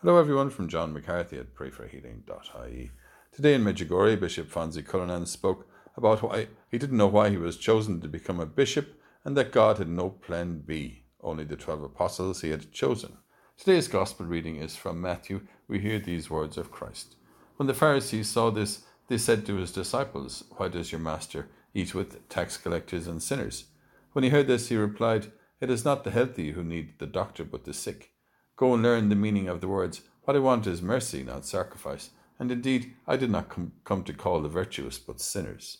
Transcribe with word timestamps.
Hello, 0.00 0.16
everyone, 0.16 0.48
from 0.48 0.68
John 0.68 0.92
McCarthy 0.92 1.38
at 1.38 1.56
prayforhealing.ie. 1.56 2.92
Today 3.32 3.54
in 3.54 3.64
Medjugorje, 3.64 4.20
Bishop 4.20 4.48
Fonsie 4.48 4.86
Cullinan 4.86 5.26
spoke 5.26 5.68
about 5.96 6.22
why 6.22 6.46
he 6.70 6.78
didn't 6.78 6.96
know 6.96 7.08
why 7.08 7.30
he 7.30 7.36
was 7.36 7.56
chosen 7.56 8.00
to 8.00 8.06
become 8.06 8.38
a 8.38 8.46
bishop 8.46 8.94
and 9.24 9.36
that 9.36 9.50
God 9.50 9.78
had 9.78 9.88
no 9.88 10.10
plan 10.10 10.62
B, 10.64 11.02
only 11.20 11.42
the 11.42 11.56
twelve 11.56 11.82
apostles 11.82 12.42
he 12.42 12.50
had 12.50 12.70
chosen. 12.70 13.16
Today's 13.56 13.88
gospel 13.88 14.24
reading 14.24 14.54
is 14.54 14.76
from 14.76 15.00
Matthew. 15.00 15.40
We 15.66 15.80
hear 15.80 15.98
these 15.98 16.30
words 16.30 16.56
of 16.56 16.70
Christ. 16.70 17.16
When 17.56 17.66
the 17.66 17.74
Pharisees 17.74 18.28
saw 18.28 18.50
this, 18.50 18.84
they 19.08 19.18
said 19.18 19.44
to 19.46 19.56
his 19.56 19.72
disciples, 19.72 20.44
Why 20.58 20.68
does 20.68 20.92
your 20.92 21.00
master 21.00 21.48
eat 21.74 21.92
with 21.92 22.28
tax 22.28 22.56
collectors 22.56 23.08
and 23.08 23.20
sinners? 23.20 23.64
When 24.12 24.22
he 24.22 24.30
heard 24.30 24.46
this, 24.46 24.68
he 24.68 24.76
replied, 24.76 25.32
It 25.60 25.70
is 25.70 25.84
not 25.84 26.04
the 26.04 26.12
healthy 26.12 26.52
who 26.52 26.62
need 26.62 27.00
the 27.00 27.06
doctor, 27.06 27.42
but 27.42 27.64
the 27.64 27.74
sick. 27.74 28.12
Go 28.58 28.74
and 28.74 28.82
learn 28.82 29.08
the 29.08 29.14
meaning 29.14 29.48
of 29.48 29.60
the 29.60 29.68
words. 29.68 30.02
What 30.24 30.36
I 30.36 30.40
want 30.40 30.66
is 30.66 30.82
mercy, 30.82 31.22
not 31.22 31.46
sacrifice. 31.46 32.10
And 32.40 32.50
indeed, 32.50 32.92
I 33.06 33.16
did 33.16 33.30
not 33.30 33.48
com- 33.48 33.72
come 33.84 34.02
to 34.02 34.12
call 34.12 34.40
the 34.42 34.48
virtuous, 34.48 34.98
but 34.98 35.20
sinners. 35.20 35.78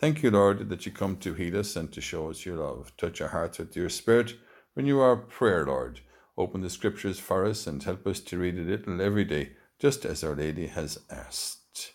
Thank 0.00 0.24
you, 0.24 0.32
Lord, 0.32 0.68
that 0.68 0.84
you 0.84 0.90
come 0.90 1.16
to 1.18 1.34
heal 1.34 1.56
us 1.56 1.76
and 1.76 1.92
to 1.92 2.00
show 2.00 2.28
us 2.28 2.44
your 2.44 2.56
love. 2.56 2.92
Touch 2.96 3.20
our 3.20 3.28
hearts 3.28 3.58
with 3.58 3.76
your 3.76 3.88
spirit. 3.88 4.34
Renew 4.74 4.98
our 4.98 5.16
prayer, 5.16 5.64
Lord. 5.64 6.00
Open 6.36 6.60
the 6.60 6.70
scriptures 6.70 7.20
for 7.20 7.46
us 7.46 7.68
and 7.68 7.80
help 7.82 8.04
us 8.04 8.18
to 8.18 8.38
read 8.38 8.58
a 8.58 8.62
little 8.62 9.00
every 9.00 9.24
day, 9.24 9.52
just 9.78 10.04
as 10.04 10.24
Our 10.24 10.34
Lady 10.34 10.66
has 10.66 10.98
asked. 11.08 11.92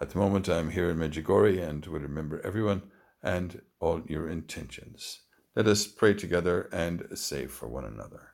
At 0.00 0.10
the 0.10 0.18
moment, 0.18 0.48
I 0.48 0.58
am 0.58 0.70
here 0.70 0.90
in 0.90 0.98
Medjugorje 0.98 1.62
and 1.62 1.86
will 1.86 2.00
remember 2.00 2.40
everyone 2.44 2.82
and 3.22 3.62
all 3.78 4.02
your 4.08 4.28
intentions. 4.28 5.20
Let 5.54 5.68
us 5.68 5.86
pray 5.86 6.14
together 6.14 6.68
and 6.72 7.06
say 7.14 7.46
for 7.46 7.68
one 7.68 7.84
another. 7.84 8.33